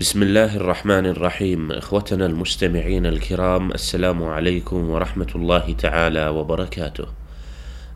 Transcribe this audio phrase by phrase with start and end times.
[0.00, 7.06] بسم الله الرحمن الرحيم إخوتنا المستمعين الكرام السلام عليكم ورحمة الله تعالى وبركاته.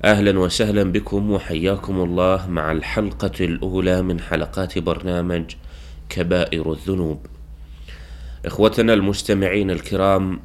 [0.04, 5.44] أهلا وسهلا بكم وحياكم الله مع الحلقة الأولى من حلقات برنامج
[6.08, 7.26] كبائر الذنوب.
[8.46, 10.40] إخوتنا المستمعين الكرام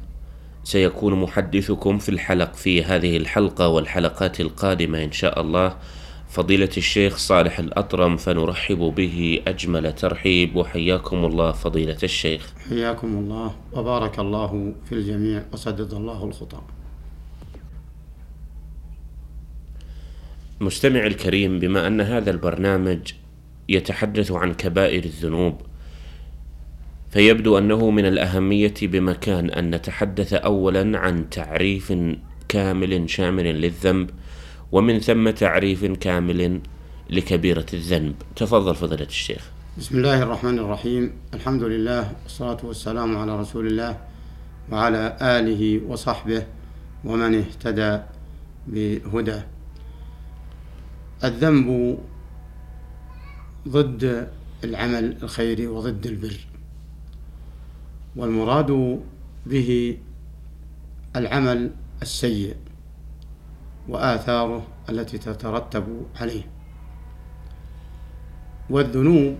[0.64, 5.76] سيكون محدثكم في الحلق في هذه الحلقة والحلقات القادمة إن شاء الله.
[6.34, 10.56] فضيلة الشيخ صالح الأطرم فنرحب به أجمل ترحيب.
[10.56, 12.52] وحياكم الله فضيلة الشيخ.
[12.68, 13.54] حياكم الله.
[13.72, 16.60] وبارك الله في الجميع وسدد الله الخطى.
[20.60, 23.12] مستمع الكريم بما أن هذا البرنامج
[23.68, 25.60] يتحدث عن كبائر الذنوب
[27.10, 31.92] فيبدو أنه من الأهمية بمكان أن نتحدث أولا عن تعريف
[32.48, 34.10] كامل شامل للذنب
[34.74, 36.60] ومن ثم تعريف كامل
[37.10, 38.14] لكبيرة الذنب.
[38.36, 39.50] تفضل فضيلة الشيخ.
[39.78, 41.12] بسم الله الرحمن الرحيم.
[41.34, 43.98] الحمد لله والصلاة والسلام على رسول الله
[44.72, 46.46] وعلى آله وصحبه
[47.04, 48.02] ومن اهتدى
[48.66, 49.44] بهداه.
[51.24, 51.98] الذنب
[53.68, 54.28] ضد
[54.64, 56.36] العمل الخيري وضد البر.
[58.16, 59.00] والمراد
[59.46, 59.98] به
[61.16, 61.70] العمل
[62.02, 62.56] السيء.
[63.88, 66.42] وآثاره التي تترتب عليه.
[68.70, 69.38] والذنوب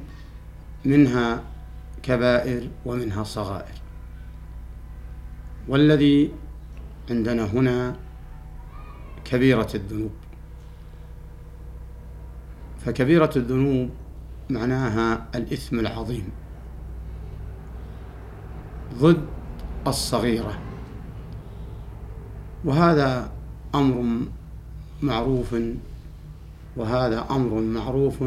[0.84, 1.42] منها
[2.02, 3.74] كبائر ومنها صغائر.
[5.68, 6.32] والذي
[7.10, 7.96] عندنا هنا
[9.24, 10.12] كبيرة الذنوب.
[12.78, 13.90] فكبيرة الذنوب
[14.50, 16.28] معناها الإثم العظيم.
[18.98, 19.26] ضد
[19.86, 20.58] الصغيرة.
[22.64, 23.33] وهذا
[23.74, 24.26] أمر
[25.02, 25.56] معروف
[26.76, 28.24] وهذا أمر معروف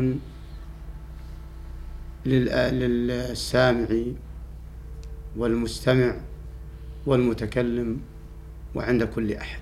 [2.25, 3.87] للسامع
[5.37, 6.15] والمستمع
[7.05, 8.01] والمتكلم
[8.75, 9.59] وعند كل أحد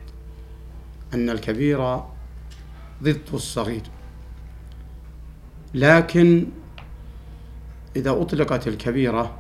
[1.13, 1.99] أن الكبير
[3.03, 3.83] ضد الصغير.
[5.73, 6.45] لكن
[7.95, 9.39] إذا أطلقت الكبيرة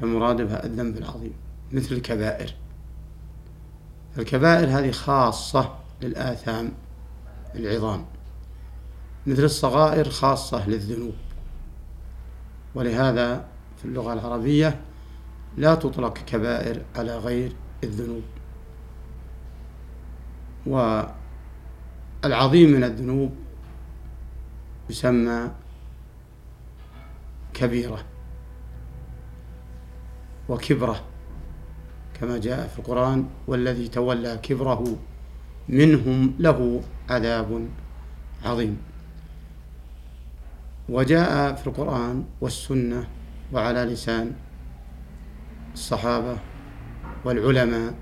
[0.00, 1.32] فالمراد بها الذنب العظيم
[1.72, 2.54] مثل الكبائر.
[4.18, 6.72] الكبائر هذه خاصة للآثام
[7.54, 8.06] العظام
[9.26, 11.14] مثل الصغائر خاصة للذنوب.
[12.74, 13.44] ولهذا
[13.78, 14.80] في اللغة العربية
[15.56, 17.52] لا تطلق كبائر على غير
[17.84, 18.22] الذنوب.
[20.66, 23.34] والعظيم من الذنوب
[24.90, 25.50] يسمى
[27.54, 28.04] كبيرة
[30.48, 31.09] وكبرة.
[32.20, 34.96] كما جاء في القرآن والذي تولى كبره
[35.68, 37.68] منهم له عذاب
[38.44, 38.76] عظيم.
[40.88, 43.08] وجاء في القرآن والسنة
[43.52, 44.32] وعلى لسان
[45.74, 46.38] الصحابة
[47.24, 47.94] والعلماء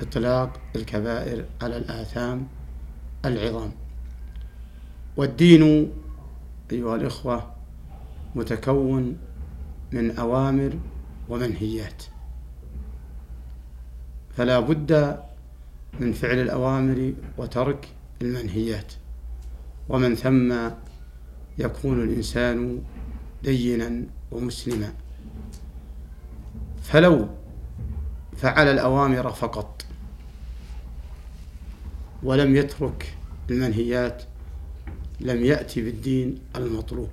[0.00, 2.46] إطلاق الكبائر على الآثام
[3.24, 3.72] العظام.
[5.16, 5.92] والدين
[6.72, 7.52] أيها الإخوة
[8.34, 9.16] متكون
[9.92, 10.78] من أوامر
[11.28, 12.02] ومنهيات.
[14.36, 15.18] فلا بد
[16.00, 17.88] من فعل الأوامر وترك
[18.22, 18.92] المنهيات.
[19.88, 20.70] ومن ثم
[21.58, 22.82] يكون الإنسان
[23.42, 24.92] دينا ومسلما.
[26.82, 27.28] فلو
[28.36, 29.86] فعل الأوامر فقط
[32.22, 33.14] ولم يترك
[33.50, 34.22] المنهيات
[35.20, 37.08] لم يأتي بالدين المطلوب.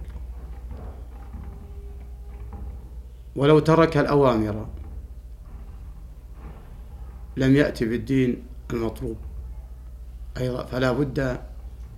[3.36, 4.68] ولو ترك الأوامر
[7.40, 9.18] لم يأتي بالدين المطلوب.
[10.38, 11.40] أيضا فلا بد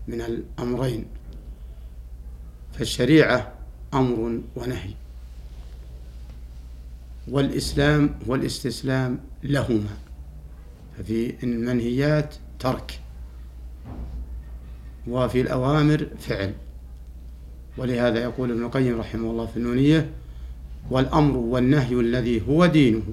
[0.07, 1.05] من الأمرين.
[2.73, 3.53] فالشريعة
[3.93, 4.93] أمر ونهي.
[7.27, 9.97] والإسلام والاستسلام لهما.
[10.97, 12.99] ففي المنهيات ترك.
[15.07, 16.53] وفي الأوامر فعل.
[17.77, 20.09] ولهذا يقول ابن القيم رحمه الله في النونية
[20.89, 23.03] والأمر والنهي الذي هو دينه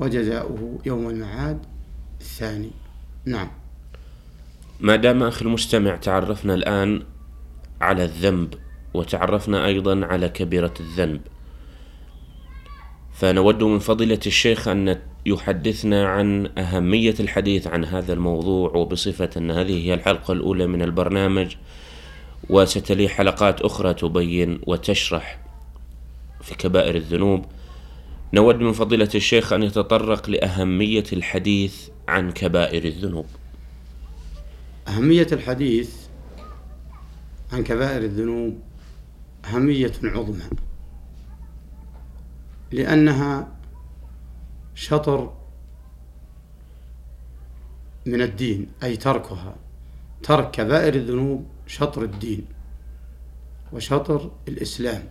[0.00, 1.58] وجزاؤه يوم المعاد
[2.20, 2.70] الثاني.
[3.24, 3.48] نعم.
[4.80, 7.02] ما دام أخي المستمع تعرفنا الآن
[7.80, 8.54] على الذنب
[8.94, 11.20] وتعرفنا أيضا على كبيرة الذنب.
[13.12, 19.86] فنود من فضيلة الشيخ أن يحدثنا عن أهمية الحديث عن هذا الموضوع وبصفة أن هذه
[19.86, 21.56] هي الحلقة الأولى من البرنامج
[22.48, 25.38] وستلي حلقات أخرى تبين وتشرح
[26.40, 27.44] في كبائر الذنوب.
[28.32, 33.26] نود من فضيلة الشيخ أن يتطرق لأهمية الحديث عن كبائر الذنوب.
[34.88, 35.94] أهمية الحديث
[37.52, 38.60] عن كبائر الذنوب
[39.44, 40.50] أهمية عظمى
[42.72, 43.48] لأنها
[44.74, 45.32] شطر
[48.06, 49.56] من الدين أي تركها.
[50.22, 52.44] ترك كبائر الذنوب شطر الدين
[53.72, 55.04] وشطر الإسلام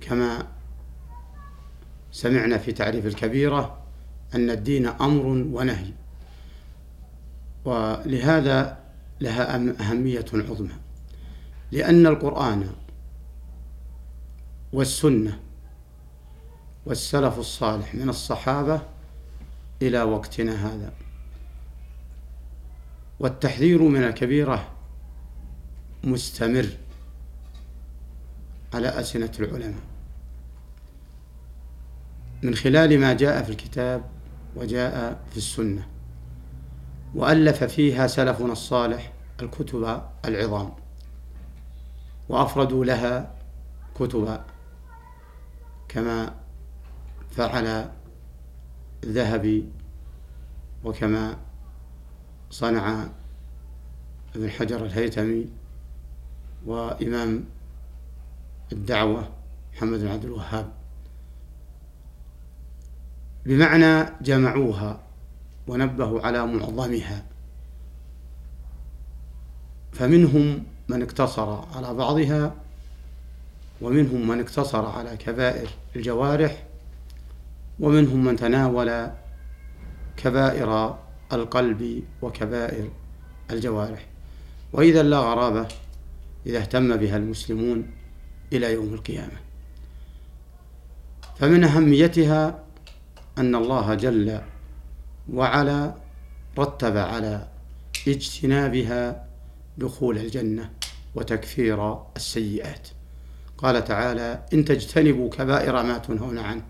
[0.00, 0.46] كما
[2.14, 3.78] سمعنا في تعريف الكبيرة
[4.34, 5.92] أن الدين أمر ونهي.
[7.64, 8.78] ولهذا
[9.20, 10.74] لها أهمية عظمى.
[11.72, 12.70] لأن القرآن
[14.72, 15.40] والسنة
[16.86, 18.82] والسلف الصالح من الصحابة
[19.82, 20.92] إلى وقتنا هذا.
[23.20, 24.68] والتحذير من الكبيرة
[26.04, 26.68] مستمر
[28.74, 29.93] على ألسنة العلماء.
[32.44, 34.04] من خلال ما جاء في الكتاب
[34.56, 35.86] وجاء في السنة.
[37.14, 39.12] وألف فيها سلفنا الصالح
[39.42, 40.72] الكتب العظام.
[42.28, 43.34] وأفردوا لها
[43.94, 44.44] كتبا
[45.88, 46.34] كما
[47.30, 47.90] فعل
[49.04, 49.68] الذهبي
[50.84, 51.36] وكما
[52.50, 53.06] صنع
[54.36, 55.48] ابن حجر الهيثمي
[56.66, 57.44] وإمام
[58.72, 59.28] الدعوة
[59.74, 60.83] محمد بن عبد الوهاب.
[63.46, 65.00] بمعنى جمعوها
[65.66, 67.24] ونبهوا على معظمها.
[69.92, 72.54] فمنهم من اقتصر على بعضها
[73.80, 76.62] ومنهم من اقتصر على كبائر الجوارح
[77.80, 79.10] ومنهم من تناول
[80.16, 80.98] كبائر
[81.32, 82.90] القلب وكبائر
[83.50, 84.06] الجوارح.
[84.72, 85.68] وإذا لا غرابة
[86.46, 87.90] إذا اهتم بها المسلمون
[88.52, 89.36] إلى يوم القيامة.
[91.38, 92.63] فمن أهميتها
[93.38, 94.40] أن الله جل
[95.32, 95.94] وعلا
[96.58, 97.48] رتب على
[98.08, 99.26] اجتنابها
[99.78, 100.70] دخول الجنة
[101.14, 102.88] وتكفير السيئات.
[103.58, 106.62] قال تعالى إن تجتنبوا كبائر ما تنهون عنه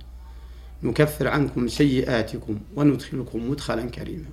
[0.83, 4.31] نكفر عنكم سيئاتكم وندخلكم مدخلا كريما.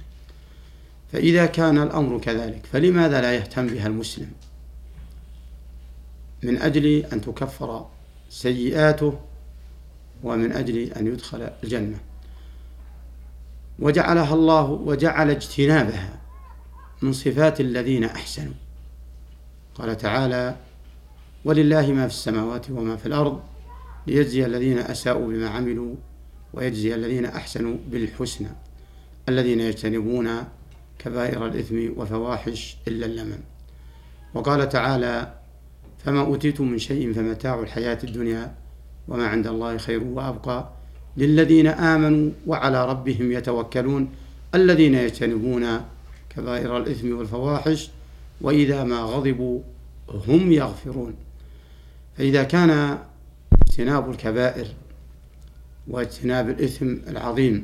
[1.12, 4.32] فإذا كان الأمر كذلك فلماذا لا يهتم بها المسلم؟
[6.44, 7.86] من أجل أن تكفر
[8.30, 9.20] سيئاته
[10.24, 12.00] ومن أجل أن يدخل الجنة.
[13.80, 16.20] وجعلها الله وجعل اجتنابها
[17.02, 18.54] من صفات الذين أحسنوا.
[19.76, 20.56] قال تعالى
[21.46, 23.42] ولله ما في السماوات وما في الأرض
[24.08, 25.96] ليجزي الذين أساءوا بما عملوا
[26.54, 28.50] ويجزي الذين أحسنوا بالحسنى.
[29.30, 30.30] الذين يجتنبون
[31.00, 33.40] كبائر الإثم وفواحش إلا اللمم.
[34.34, 35.34] وقال تعالى
[36.06, 38.56] فما أوتيتم من شيء فمتاع الحياة الدنيا
[39.08, 40.81] وما عند الله خير وأبقى.
[41.18, 44.10] للذين آمنوا وعلى ربهم يتوكلون
[44.56, 45.66] الذين يجتنبون
[46.30, 47.90] كبائر الإثم والفواحش
[48.42, 49.62] وإذا ما غضبوا
[50.28, 51.14] هم يغفرون.
[52.18, 52.98] فإذا كان
[53.68, 54.68] اجتناب الكبائر
[55.88, 57.64] واجتناب الإثم العظيم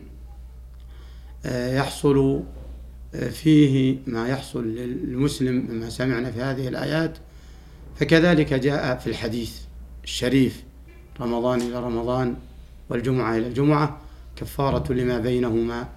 [1.46, 2.44] آه، يحصل
[3.16, 7.18] آه، فيه ما يحصل للمسلم مما سمعنا في هذه الآيات.
[8.00, 9.60] فكذلك جاء في الحديث
[10.04, 10.64] الشريف
[11.22, 12.36] رمضان إلى رمضان
[12.90, 13.98] والجمعة إلى الجمعة
[14.36, 15.88] كفارة لما بينهما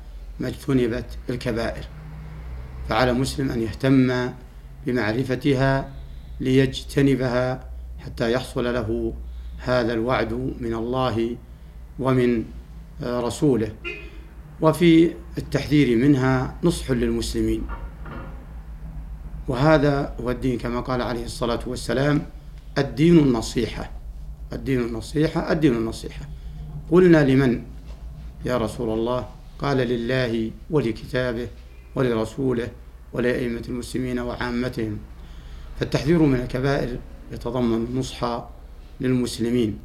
[0.40, 1.84] ما اجتنبت الكبائر.
[2.88, 4.32] فعلى مسلم أن يهتم
[4.86, 5.92] بمعرفتها
[6.40, 7.64] ليجتنبها
[7.98, 9.14] حتى يحصل له
[9.58, 11.36] هذا الوعد من الله
[11.98, 12.44] ومن
[13.02, 13.72] رسوله.
[14.60, 17.62] وفي التحذير منها نصح للمسلمين.
[19.48, 22.26] وهذا هو الدين كما قال عليه الصلاة والسلام
[22.78, 23.90] الدين النصيحة.
[24.52, 26.28] الدين النصيحة الدين النصيحة.
[26.90, 27.62] قلنا لمن؟
[28.44, 29.28] يا رسول الله
[29.58, 31.48] قال لله ولكتابه
[31.94, 32.68] ولرسوله
[33.12, 34.98] ولأئمة المسلمين وعامتهم.
[35.80, 36.98] فالتحذير من الكبائر
[37.32, 38.44] يتضمن النصح
[39.00, 39.78] للمسلمين.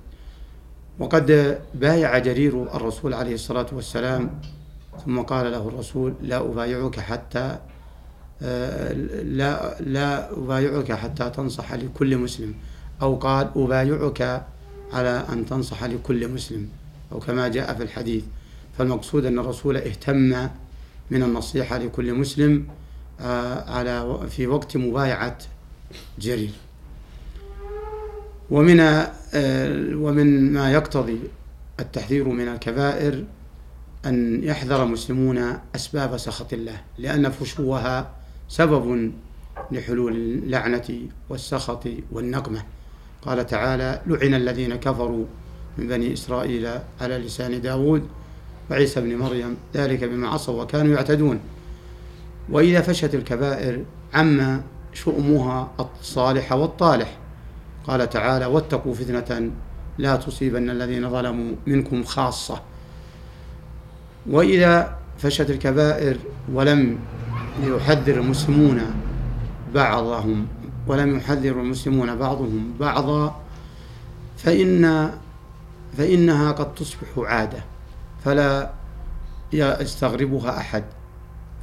[1.00, 4.40] وقد بايع جرير الرسول عليه الصلاة والسلام
[5.06, 7.58] ثم قال له الرسول لا أبايعك حتى
[8.42, 12.54] لا لا أبايعك حتى تنصح لكل مسلم.
[13.02, 14.46] أو قال أبايعك
[14.94, 16.68] على أن تنصح لكل مسلم.
[17.12, 18.24] أو كما جاء في الحديث.
[18.78, 20.50] فالمقصود أن الرسول اهتم
[21.12, 22.68] من النصيحة لكل مسلم
[23.22, 25.38] آه، على في وقت مبايعة
[26.20, 26.52] جرير.
[28.52, 31.20] ومن آه، ومن ما يقتضي
[31.80, 33.24] التحذير من الكبائر
[34.06, 38.12] أن يحذر المسلمون أسباب سخط الله لأن فشوها
[38.48, 39.12] سبب
[39.72, 42.64] لحلول اللعنة والسخط والنقمة.
[43.22, 45.26] قال تعالى لعن الذين كفروا
[45.78, 46.68] من بني إسرائيل
[47.02, 48.04] على لسان داود
[48.72, 51.40] وعيسى بن مريم ذلك بما عصوا وكانوا يعتدون.
[52.50, 54.62] وإذا فشت الكبائر عم
[54.94, 57.18] شؤمها الصالح والطالح.
[57.88, 59.52] قال تعالى واتقوا فتنة
[59.98, 62.62] لا تصيبن الذين ظلموا منكم خاصة.
[64.30, 66.18] وإذا فشت الكبائر
[66.54, 66.98] ولم
[67.64, 68.82] يحذر المسلمون
[69.76, 70.48] بعضهم
[70.88, 73.42] ولم يحذر المسلمون بعضهم بعضا
[74.38, 75.12] فإن
[75.98, 77.64] فإنها قد تصبح عادة
[78.24, 78.72] فلا
[79.54, 80.84] يستغربها أحد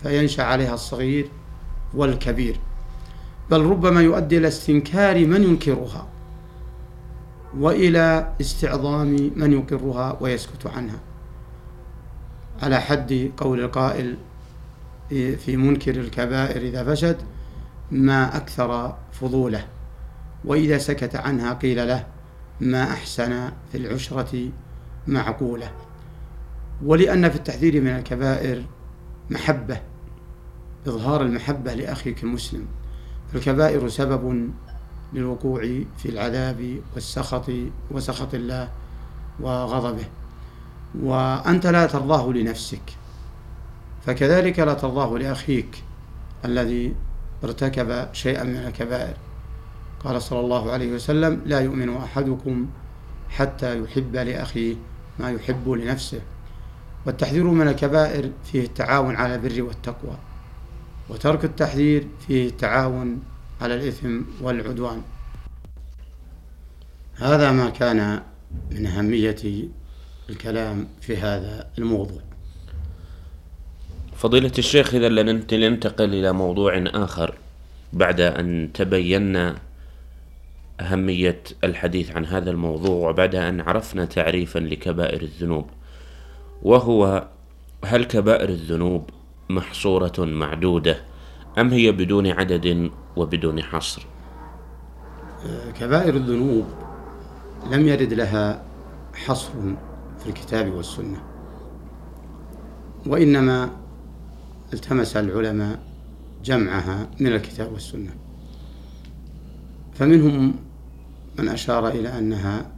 [0.02, 1.28] فينشأ عليها الصغير
[1.94, 2.60] والكبير.
[3.50, 6.06] بل ربما يؤدي إلى استنكار من ينكرها
[7.58, 10.98] وإلى استعظام من يقرها ويسكت عنها.
[12.62, 14.16] على حد قول القائل
[15.10, 17.16] في منكر الكبائر إذا فشت
[17.90, 19.66] ما أكثر فضوله.
[20.44, 22.06] وإذا سكت عنها قيل له
[22.61, 24.50] ما أحسن في العشرة
[25.06, 25.73] معقولة.
[26.85, 28.64] ولأن في التحذير من الكبائر
[29.30, 29.80] محبة
[30.87, 32.66] إظهار المحبة لأخيك المسلم.
[33.32, 34.50] فالكبائر سبب
[35.12, 35.61] للوقوع
[35.99, 37.50] في العذاب والسخط
[37.90, 38.68] وسخط الله
[39.40, 40.04] وغضبه.
[41.00, 42.82] وأنت لا ترضاه لنفسك
[44.06, 45.82] فكذلك لا ترضاه لأخيك
[46.44, 46.94] الذي
[47.44, 49.16] ارتكب شيئا من الكبائر.
[50.04, 52.68] قال صلى الله عليه وسلم لا يؤمن أحدكم
[53.28, 54.75] حتى يحب لأخيه
[55.18, 56.21] ما يحب لنفسه.
[57.06, 60.16] والتحذير من الكبائر فيه التعاون على البر والتقوى
[61.09, 63.23] وترك التحذير فيه التعاون
[63.61, 65.02] على الإثم والعدوان.
[67.14, 68.23] هذا ما كان
[68.71, 69.68] من أهمية
[70.30, 72.21] الكلام في هذا الموضوع.
[74.16, 77.35] فضيلة الشيخ إذا لننتقل إلى موضوع آخر
[77.92, 79.56] بعد أن تبينا
[80.82, 85.66] أهمية الحديث عن هذا الموضوع وبعد أن عرفنا تعريفا لكبائر الذنوب
[86.62, 87.28] وهو
[87.84, 89.10] هل كبائر الذنوب
[89.50, 90.96] محصورة معدودة
[91.58, 94.06] أم هي بدون عدد وبدون حصر؟
[95.80, 96.64] كبائر الذنوب
[97.70, 98.62] لم يرد لها
[99.14, 99.52] حصر
[100.18, 101.22] في الكتاب والسنة
[103.06, 103.70] وإنما
[104.72, 105.82] التمس العلماء
[106.44, 108.10] جمعها من الكتاب والسنة
[109.94, 110.54] فمنهم
[111.38, 112.70] من أشار إلى أنها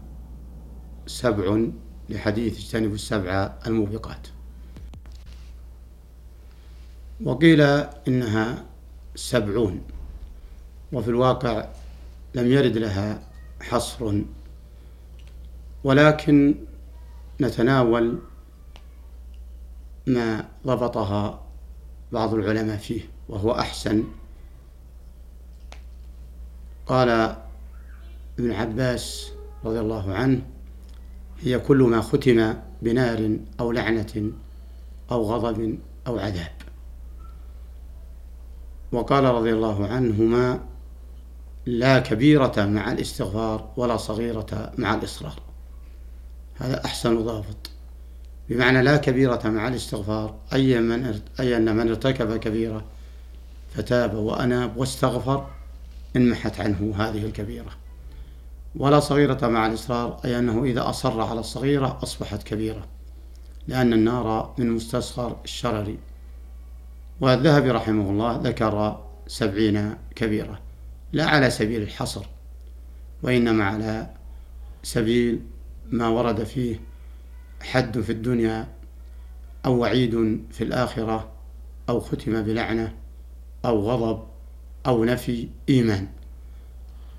[1.07, 1.67] سبع
[2.09, 4.29] لحديث اجتنبوا السبع الموبقات.
[7.25, 7.61] وقيل
[8.09, 8.65] إنها
[9.15, 9.81] سبعون
[10.93, 11.69] وفي الواقع
[12.35, 13.23] لم يرد لها
[13.63, 14.23] حصر.
[15.85, 16.55] ولكن
[17.41, 18.19] نتناول
[20.07, 21.45] ما ضبطها
[22.13, 24.05] بعض العلماء فيه وهو أحسن.
[26.87, 27.37] قال
[28.39, 29.31] ابن عباس
[29.65, 30.43] رضي الله عنه
[31.41, 34.33] هي كل ما ختم بنار أو لعنة
[35.11, 36.53] أو غضب أو عذاب.
[38.93, 40.61] وقال رضي الله عنهما
[41.67, 45.41] لا كبيرة مع الاستغفار ولا صغيرة مع الإصرار.
[46.55, 47.71] هذا أحسن ضابط.
[48.49, 52.85] بمعنى لا كبيرة مع الاستغفار أي من أي أن من ارتكب كبيرة
[53.75, 55.47] فتاب وأناب واستغفر
[56.17, 57.84] انمحت عنه هذه الكبيرة.
[58.77, 62.87] ولا صغيرة مع الإصرار أي أنه إذا أصر على الصغيرة أصبحت كبيرة
[63.69, 65.97] لأن النار من مستصغر الشرر.
[67.21, 70.61] والذهبي رحمه الله ذكر سبعين كبيرة
[71.13, 72.27] لا على سبيل الحصر
[73.23, 74.11] وإنما على
[74.83, 75.41] سبيل
[75.91, 76.81] ما ورد فيه
[77.63, 78.69] حد في الدنيا
[79.67, 81.33] أو وعيد في الآخرة
[81.89, 82.95] أو ختم بلعنة
[83.65, 84.23] أو غضب
[84.87, 86.09] أو نفي إيمان.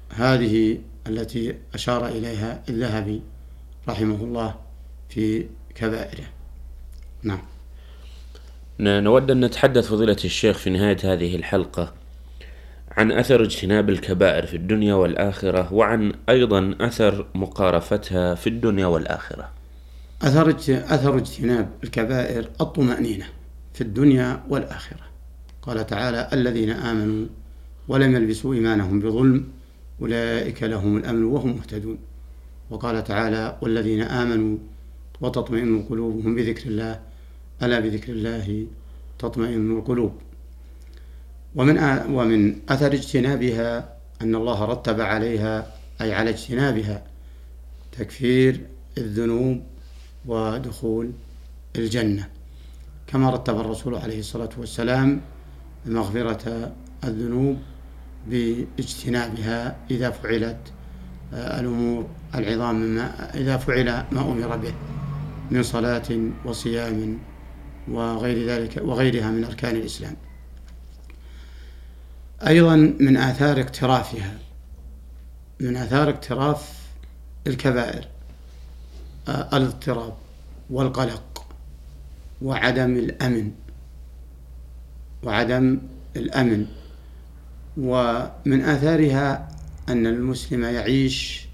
[0.10, 3.22] هذه التي أشار إليها الذهبي
[3.90, 4.56] رحمه الله
[5.10, 5.46] في
[5.76, 6.26] كبائره.
[7.24, 7.42] نعم.
[8.80, 11.94] نود أن نتحدث فضيلة الشيخ في نهاية هذه الحلقة
[12.92, 19.50] عن أثر اجتناب الكبائر في الدنيا والآخرة وعن أيضا أثر مقارفتها في الدنيا والآخرة.
[20.22, 23.26] أثر أثر اجتناب الكبائر الطمأنينة
[23.74, 25.06] في الدنيا والآخرة.
[25.62, 27.28] قال تعالى الذين آمنوا
[27.88, 29.48] ولم يلبسوا إيمانهم بظلم
[30.02, 31.98] أولئك لهم الأمن وهم مهتدون.
[32.70, 34.58] وقال تعالى والذين آمنوا
[35.22, 37.00] وتطمئن قلوبهم بذكر الله.
[37.64, 38.68] ألا بذكر الله
[39.20, 40.14] تطمئن القلوب.
[41.56, 41.78] ومن
[42.10, 47.04] ومن أثر اجتنابها أن الله رتب عليها أي على اجتنابها
[47.92, 48.62] تكفير
[48.98, 49.62] الذنوب
[50.25, 51.12] ودخول
[51.75, 52.30] الجنة.
[53.08, 55.22] كما رتب الرسول عليه الصلاة والسلام
[55.86, 56.74] مغفرة
[57.04, 57.58] الذنوب
[58.27, 60.58] باجتنابها إذا فعلت
[61.34, 64.74] آه، الأمور العظام مما إذا فعل ما أمر به
[65.51, 66.03] من صلاة
[66.46, 67.17] وصيام
[67.88, 70.15] وغير ذلك وغيرها من أركان الإسلام.
[72.48, 74.38] أيضا من آثار اقترافها
[75.60, 76.74] من آثار اقتراف
[77.48, 78.08] الكبائر
[79.27, 80.13] آه، الاضطراب
[80.70, 81.46] والقلق
[82.41, 83.51] وعدم الأمن
[85.24, 85.79] وعدم
[86.15, 86.65] الأمن.
[87.77, 89.50] ومن آثارها
[89.89, 91.46] أن المسلم يعيش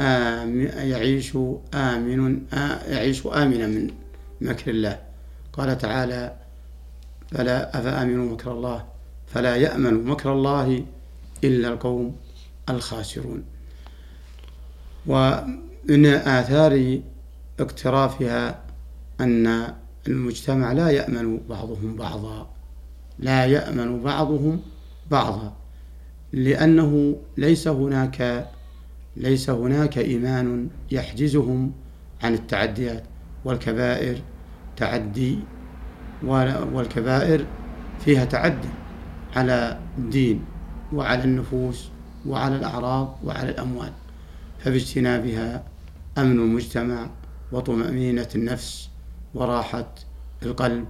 [0.00, 1.38] آم يعيش
[1.74, 2.40] آمن
[2.88, 3.90] يعيش آمنا من
[4.40, 4.98] مكر الله.
[5.52, 6.32] قال تعالى
[7.30, 8.84] فلا أفأمنوا مكر الله
[9.26, 10.84] فلا يأمن مكر الله
[11.44, 12.16] إلا القوم
[12.68, 13.44] الخاسرون.
[15.06, 17.00] ومن آثار
[17.60, 18.62] اقترافها
[19.20, 19.74] أن
[20.08, 22.50] المجتمع لا يأمن بعضهم بعضا.
[23.18, 24.62] لا يأمن بعضهم
[25.10, 25.52] بعضا
[26.32, 28.48] لأنه ليس هناك
[29.16, 31.72] ليس هناك إيمان يحجزهم
[32.22, 33.04] عن التعديات
[33.44, 34.18] والكبائر
[34.76, 35.38] تعدي
[36.22, 37.46] والكبائر
[38.04, 38.68] فيها تعدي
[39.36, 40.44] على الدين
[40.92, 41.88] وعلى النفوس
[42.26, 43.92] وعلى الأعراض وعلى الأموال.
[44.58, 45.64] فباجتنابها
[46.18, 47.10] أمن المجتمع
[47.52, 48.90] وطمأنينة النفس
[49.34, 49.94] وراحة
[50.42, 50.86] القلب.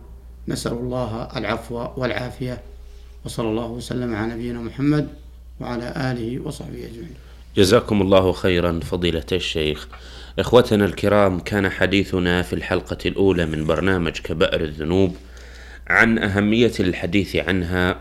[0.48, 2.62] نسأل الله العفو والعافية.
[3.26, 5.08] وصلى الله وسلم على نبينا محمد
[5.60, 7.14] وعلى آله وصحبه أجمعين.
[7.56, 9.88] جزاكم الله خيرا فضيلة الشيخ.
[10.38, 15.16] إخوتنا الكرام كان حديثنا في الحلقة الأولى من برنامج كبائر الذنوب
[15.86, 17.98] عن أهمية الحديث عنها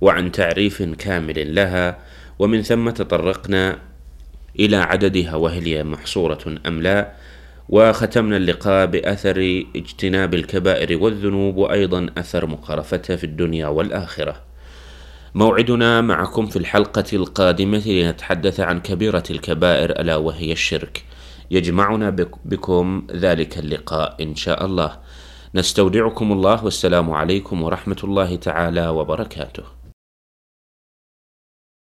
[0.00, 1.98] وعن تعريف كامل لها
[2.38, 3.78] ومن ثم تطرقنا
[4.58, 7.12] إلى عددها وهل هي محصورة أم لا؟
[7.68, 14.49] وختمنا اللقاء بأثر اجتناب الكبائر والذنوب وأيضا أثر مقارفتها في الدنيا والآخرة.
[15.34, 21.04] موعدنا معكم في الحلقة القادمة لنتحدث عن كبيرة الكبائر ألا وهي الشرك.
[21.50, 22.10] يجمعنا
[22.44, 24.98] بكم ذلك اللقاء إن شاء الله.
[25.54, 29.79] نستودعكم الله والسلام عليكم ورحمة الله تعالى وبركاته.